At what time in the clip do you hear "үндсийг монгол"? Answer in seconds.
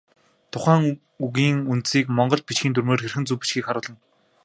1.71-2.41